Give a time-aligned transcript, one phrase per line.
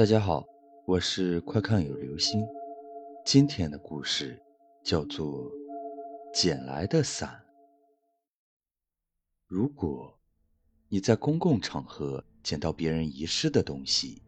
[0.00, 0.42] 大家好，
[0.86, 2.42] 我是快看有流星。
[3.22, 4.42] 今天的故事
[4.82, 5.44] 叫做
[6.32, 7.28] 《捡来的伞》。
[9.46, 10.18] 如果
[10.88, 14.22] 你在公共场合捡到别人遗失的东西，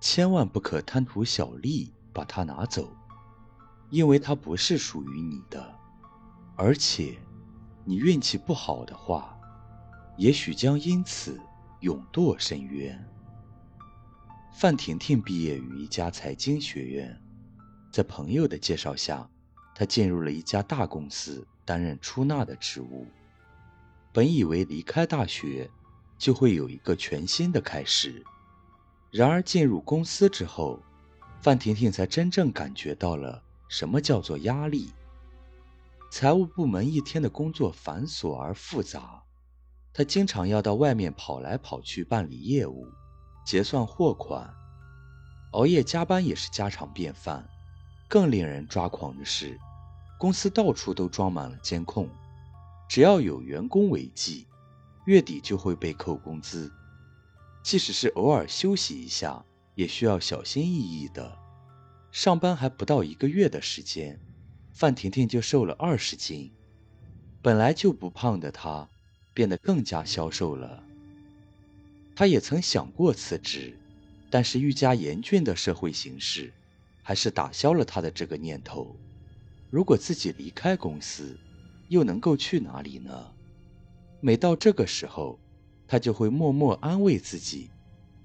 [0.00, 2.88] 千万不可贪图小利把它拿走，
[3.90, 5.74] 因为它不是属于你的。
[6.56, 7.18] 而且，
[7.84, 9.38] 你运气不好的话，
[10.16, 11.38] 也许将因此
[11.80, 13.06] 永堕深渊。
[14.58, 17.14] 范婷婷毕业于一家财经学院，
[17.92, 19.28] 在朋友的介绍下，
[19.74, 23.06] 她进入了一家大公司担任出纳的职务。
[24.14, 25.70] 本以为离开大学
[26.16, 28.24] 就会有一个全新的开始，
[29.10, 30.80] 然而进入公司之后，
[31.42, 34.90] 范婷婷才真正感觉到了什么叫做压力。
[36.10, 39.22] 财务部门一天的工作繁琐而复杂，
[39.92, 42.88] 她经常要到外面跑来跑去办理业务。
[43.46, 44.52] 结算货款，
[45.52, 47.48] 熬夜加班也是家常便饭。
[48.08, 49.56] 更令人抓狂的是，
[50.18, 52.08] 公司到处都装满了监控，
[52.88, 54.48] 只要有员工违纪，
[55.04, 56.72] 月底就会被扣工资。
[57.62, 59.44] 即使是偶尔休息一下，
[59.76, 61.38] 也需要小心翼翼的。
[62.10, 64.18] 上班还不到一个月的时间，
[64.72, 66.52] 范婷婷就瘦了二十斤。
[67.40, 68.88] 本来就不胖的她，
[69.32, 70.82] 变得更加消瘦了。
[72.16, 73.76] 他也曾想过辞职，
[74.30, 76.50] 但是愈加严峻的社会形势，
[77.02, 78.96] 还是打消了他的这个念头。
[79.68, 81.38] 如果自己离开公司，
[81.88, 83.32] 又能够去哪里呢？
[84.20, 85.38] 每到这个时候，
[85.86, 87.68] 他就会默默安慰自己，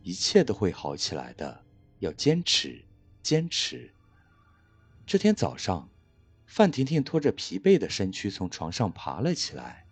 [0.03, 1.61] 一切都会好起来的，
[1.99, 2.81] 要坚持，
[3.21, 3.91] 坚持。
[5.05, 5.89] 这天早上，
[6.45, 9.85] 范婷婷拖着疲惫的身躯从床上爬了起来，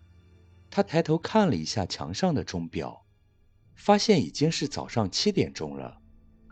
[0.70, 2.99] 她抬头看了一下墙上的钟表。
[3.74, 5.98] 发现已经是早上七点钟了，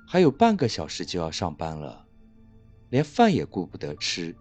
[0.06, 2.06] 还有半个小时就要上班了，
[2.91, 4.34] 连饭也顾不得吃。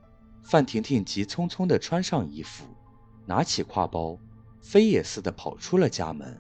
[0.44, 2.64] 范婷婷急匆匆地穿上衣服，
[3.26, 4.18] 拿起挎包，
[4.62, 6.40] 飞也似的跑出了家门。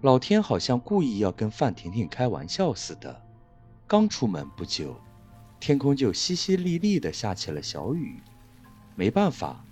[0.00, 3.22] 老天好像故意要跟范婷婷开玩笑似的，
[3.86, 4.96] 刚出门不久，
[5.60, 8.20] 天空就淅淅沥沥地下起了小雨。
[8.96, 9.64] 没办法，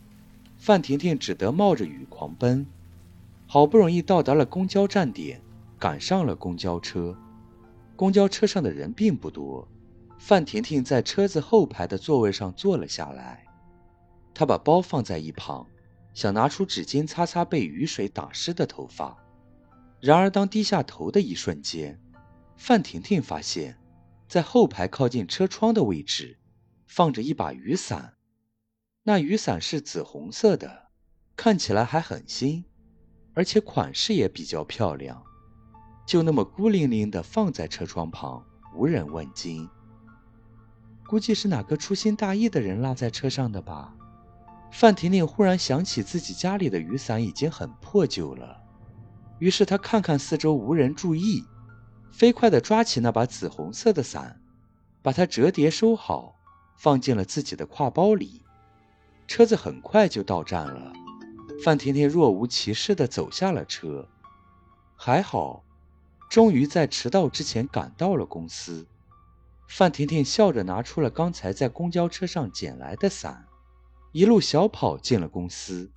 [0.57, 2.65] 范婷婷只得冒着雨狂奔，
[3.49, 5.43] 好不容易到达了公交站点。
[5.81, 7.17] 赶上了公交车，
[7.97, 9.67] 公交车上的人并不多。
[10.19, 13.47] 范婷婷在车子后排的座位上坐了下来，
[14.35, 15.67] 她把包放在一旁，
[16.13, 19.17] 想拿出纸巾擦擦被雨水打湿的头发。
[20.03, 21.99] 然而，当低下头的一瞬间，
[22.59, 23.79] 范婷婷发现，
[24.29, 26.39] 在后排靠近车窗的位置，
[26.87, 28.17] 放着一把雨伞。
[29.05, 30.91] 那雨伞是紫红色的，
[31.35, 32.67] 看起来还很新，
[33.33, 35.25] 而且款式也比较漂亮。
[36.11, 38.45] 就那么孤零零地放在车窗旁，
[38.75, 39.69] 无人问津。
[41.07, 43.95] 估计是哪个粗心大意的人落在车上的吧。
[44.73, 48.61] 范婷婷忽然想起自己家里的雨伞已经很破旧了，
[49.39, 51.45] 于是她看看四周无人注意，
[52.11, 54.41] 飞快地抓起那把紫红色的伞，
[55.03, 56.35] 把它折叠收好，
[56.77, 58.43] 放进了自己的挎包里。
[59.29, 60.93] 车子很快就到站了，
[61.63, 64.09] 范婷婷若无其事地走下了车，
[64.97, 65.63] 还好。
[66.31, 68.87] 终于在迟到之前赶到了公司，
[69.67, 73.47] 范婷婷笑着拿出了刚才在公交车上捡来的伞，
[74.13, 75.91] 一路小跑进了公司。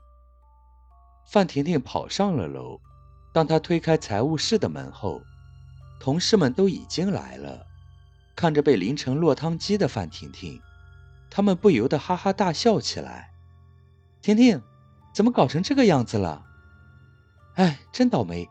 [1.28, 2.82] 范婷婷跑上了楼，
[3.32, 5.22] 当她推开财务室的门后，
[6.00, 7.68] 同事们都已经来了。
[8.36, 10.60] 看着被淋成落汤鸡的范婷婷，
[11.30, 13.30] 他们不由得哈哈大笑起来。
[14.24, 14.60] 婷婷，
[15.14, 16.44] 怎么搞成这个样子了？
[17.54, 18.50] 哎，真倒霉！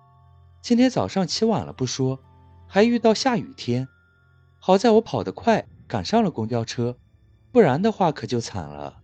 [0.63, 2.21] 今天早上起晚了不说，
[2.69, 3.89] 还遇到下雨天。
[4.61, 6.97] 好在我跑得快，赶上了公交车，
[7.51, 9.03] 不然的话可就惨了。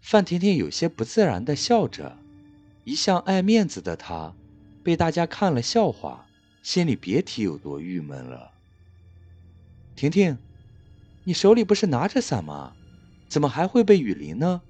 [0.00, 2.16] 范婷婷有些不自然地笑着，
[2.84, 4.32] 一向爱面子的她，
[4.82, 6.24] 被大家看了笑话，
[6.62, 8.52] 心里别提有多郁闷了。
[9.94, 10.38] 婷婷，
[11.24, 12.72] 你手里不是拿着伞吗？
[13.28, 14.62] 怎么还会被雨淋呢？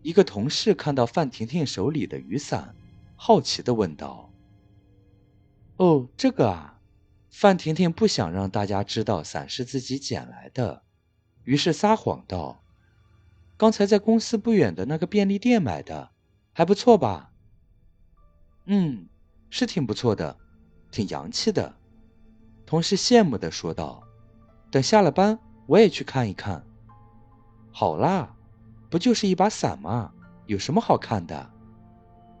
[0.00, 2.74] 一个同事看到范婷婷手里的雨伞，
[3.14, 4.27] 好奇地问道。
[5.78, 6.80] 哦，这个啊，
[7.30, 10.82] 范婷婷不想让大家知道伞是自己捡来的，
[11.44, 12.64] 于是撒谎道
[13.56, 16.10] ：“刚才在公司不远的那个便利店买的，
[16.52, 17.30] 还不错吧
[18.66, 19.08] ？”“嗯，
[19.50, 20.36] 是挺不错的，
[20.90, 21.76] 挺洋气的。”
[22.66, 24.02] 同事羡慕地说道。
[24.72, 25.38] “等下了班，
[25.68, 26.66] 我也去看一看。
[27.70, 28.34] ”“好啦，
[28.90, 30.12] 不就是一把伞吗？
[30.46, 31.48] 有什么好看的？”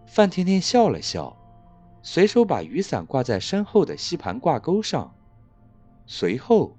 [0.08, 1.37] 范婷婷笑了笑。
[2.10, 5.14] 随手把雨伞挂在身后的吸盘挂钩上，
[6.06, 6.74] 随后，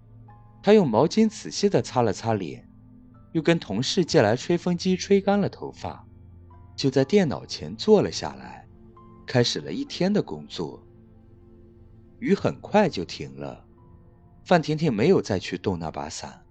[0.64, 2.68] 他用毛巾仔细地擦了擦脸，
[3.34, 6.04] 又跟同事借来吹风机吹干了头发，
[6.76, 8.68] 就在电脑前坐了下来，
[9.28, 10.82] 开始了一天的工作。
[12.18, 13.64] 雨很快就停了，
[14.44, 16.44] 范婷婷没有再去动那把伞，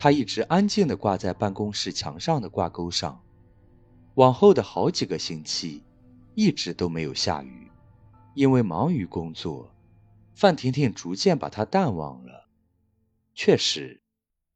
[0.00, 3.22] 她一直安静地挂在办公室墙上的挂钩上。
[4.14, 5.84] 往后的好几个星期，
[6.34, 7.69] 一直都没有下雨，
[8.40, 9.70] 因为忙于工作。
[10.34, 12.48] 范婷婷逐渐把它淡忘了。
[13.34, 14.00] 确实，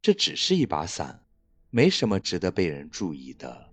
[0.00, 1.22] 这只是一把伞，
[1.68, 3.68] 没什么值得被人注意的。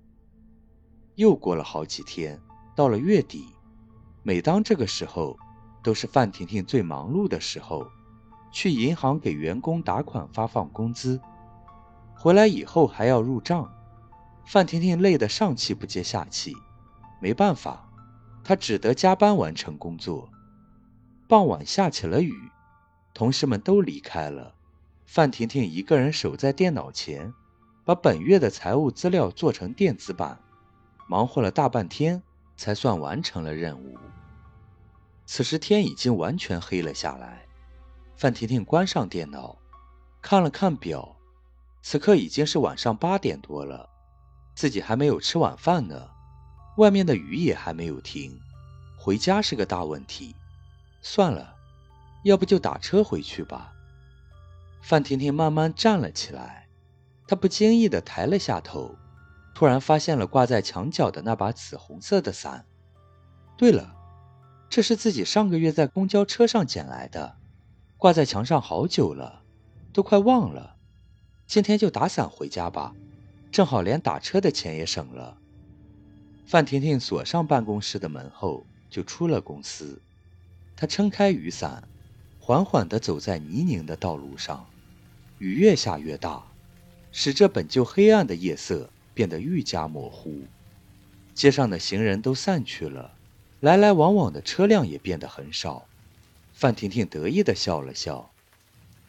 [1.16, 2.38] 又过了好几天，
[2.76, 3.46] 到了月底，
[4.22, 5.38] 每当这个时候，
[5.82, 7.88] 都是范婷婷最忙碌的时候。
[8.52, 11.22] 去银行给员工打款、发放工资，
[12.18, 13.74] 回来以后还要入账，
[14.46, 16.54] 范婷婷累得上气不接下气。
[17.22, 17.90] 没办法，
[18.44, 20.30] 他只得加班完成工作。
[21.28, 22.34] 傍晚下起了雨，
[23.14, 24.56] 同事们都离开了，
[25.06, 27.34] 范婷婷一个人守在电脑前，
[27.86, 30.40] 把本月的财务资料做成电子版，
[31.08, 32.22] 忙活了大半天，
[32.58, 33.98] 才算完成了任务。
[35.26, 37.46] 此时天已经完全黑了下来，
[38.18, 39.58] 范婷婷关上电脑，
[40.22, 41.16] 看了看表，
[41.82, 43.90] 此刻已经是晚上八点多了，
[44.54, 46.10] 自己还没有吃晚饭呢，
[46.82, 48.42] 外面的雨也还没有停，
[48.98, 50.36] 回家是个大问题。
[51.04, 51.54] 算了，
[52.24, 53.72] 要不就打车回去吧。
[54.82, 56.68] 范婷婷慢慢站了起来，
[57.28, 58.96] 她不经意地抬了下头，
[59.54, 62.66] 突然发现了挂在墙角的那把紫红色的伞。
[63.56, 63.96] 对了，
[64.68, 67.36] 这是自己上个月在公交车上捡来的，
[67.96, 69.44] 挂在墙上好久了，
[69.94, 70.78] 都快忘了。
[71.46, 72.96] 今天就打伞回家吧，
[73.52, 75.38] 正好连打车的钱也省了。
[76.52, 80.02] 范婷婷锁上办公室的门后，就出了公司。
[80.76, 81.88] 她撑开雨伞，
[82.42, 84.68] 缓缓地走在泥泞的道路上。
[85.40, 86.44] 雨越下越大，
[87.14, 90.42] 使这本就黑暗的夜色变得愈加模糊。
[91.34, 93.14] 街上的行人都散去了，
[93.62, 95.86] 来来往往的车辆也变得很少。
[96.52, 98.30] 范婷婷得意地笑了笑，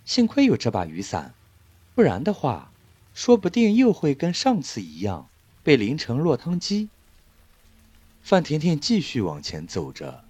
[0.05, 1.35] 幸亏有这把雨伞，
[1.97, 2.71] 不然的话，
[3.13, 5.29] 说不定又会跟上次一样
[5.65, 6.89] 被淋成落汤鸡。
[8.23, 10.23] 范婷婷继续往前走着。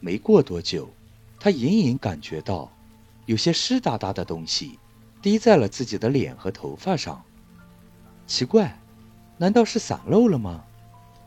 [0.00, 0.90] 没过多久，
[1.38, 2.70] 她隐隐感觉到，
[3.26, 4.78] 有些湿哒哒的东西
[5.22, 7.22] 滴在了自己的脸和头发上。
[8.26, 8.78] 奇怪，
[9.38, 10.64] 难道是散漏了吗？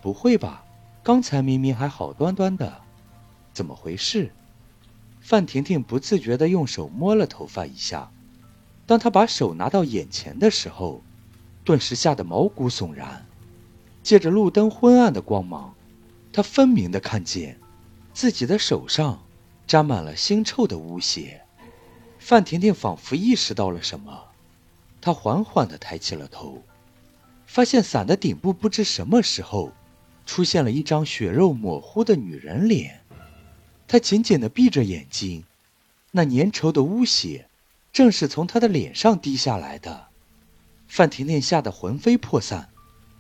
[0.02, 0.66] 不会吧，
[1.02, 2.82] 刚才明明还好端端的，
[3.54, 4.32] 怎么回事？
[5.22, 8.12] 范婷婷不自觉地用手摸了头发一下，
[8.86, 11.02] 当她把手拿到眼前的时候，
[11.64, 13.26] 顿时吓得毛骨悚然。
[14.02, 15.74] 借着路灯昏暗的光芒，
[16.34, 17.58] 他分明地看见。
[18.14, 19.24] 自己的手上
[19.66, 21.42] 沾满了腥臭的污血，
[22.20, 24.26] 范婷婷仿佛意识到了什么，
[25.02, 26.62] 她缓缓地抬起了头，
[27.48, 29.72] 发现伞的顶部不知什么时候
[30.28, 33.02] 出现了一张血肉模糊的女人脸。
[33.88, 35.44] 她紧紧地闭着眼睛，
[36.12, 37.48] 那粘稠的污血
[37.92, 40.08] 正是从她的脸上滴下来的。
[40.88, 42.70] 范婷婷吓得魂飞魄散，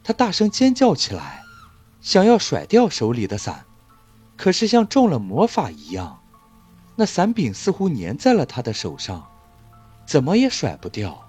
[0.03, 1.42] 她大声尖叫起来，
[2.03, 3.65] 想要甩掉手里的伞。
[4.35, 6.19] 可是像中了魔法一样，
[6.95, 9.25] 那伞柄似乎粘在了他的手上，
[10.05, 11.27] 怎么也甩不掉。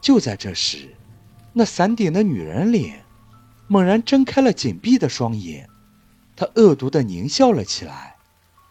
[0.00, 0.94] 就在这时，
[1.52, 3.04] 那伞顶的女人脸
[3.66, 5.68] 猛然睁开了紧闭的双眼，
[6.36, 8.16] 她恶毒地狞笑了起来，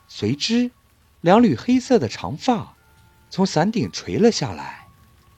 [0.07, 0.71] 随之，
[1.19, 2.75] 两缕黑色的长发
[3.29, 4.87] 从伞顶垂了下来，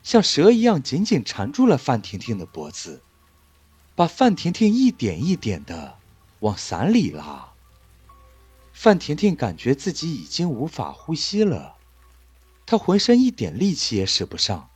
[0.03, 3.01] 像蛇一样紧紧缠住了范婷婷的脖子，
[3.95, 5.97] 把范婷婷一点一点的
[6.39, 7.49] 往伞里拉。
[8.71, 11.75] 范婷婷感觉自己已经无法呼吸了，
[12.65, 14.67] 她浑身一点力气也使不上，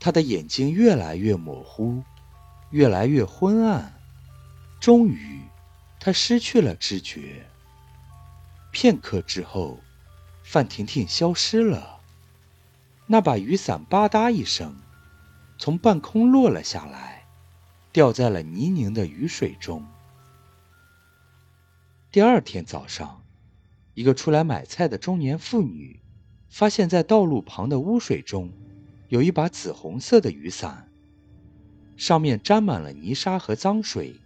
[0.00, 2.02] 她的眼睛越来越模糊，
[2.70, 3.94] 越来越昏暗，
[4.80, 5.42] 终于，
[6.00, 7.46] 她失去了知觉。
[8.72, 9.78] 片刻之后，
[10.42, 12.00] 范婷婷消失了，
[13.06, 14.74] 那把雨伞吧嗒一声，
[15.58, 17.21] 从半空落了下来，
[17.92, 19.86] 掉在了泥泞的雨水中。
[22.10, 23.22] 第二天早上，
[23.94, 26.00] 一个出来买菜的中年妇女，
[26.48, 28.50] 发现在道路旁的污水中，
[29.08, 30.88] 有一把紫红色的雨伞，
[31.96, 34.16] 上面沾满了泥沙和脏水。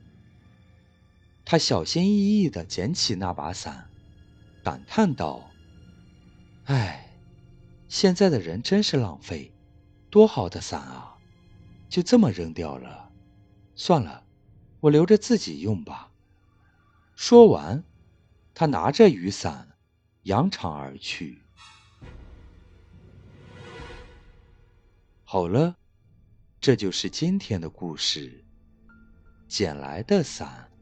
[1.45, 3.89] 她小心翼翼地捡起那把伞，
[4.63, 5.51] 感叹道
[6.67, 7.11] ：“唉，
[7.89, 9.53] 现在的人真是浪费，
[10.11, 11.17] 多好的伞啊，
[11.89, 13.06] 就这么扔掉了。
[13.77, 14.27] 算了
[14.81, 16.11] 我留着自己用吧。
[17.15, 17.85] 说完
[18.53, 19.77] 他拿着雨伞
[20.23, 21.43] 扬长而去。
[25.23, 25.77] 好了
[26.61, 28.45] 这就是今天的故事
[29.47, 30.76] 捡来的伞。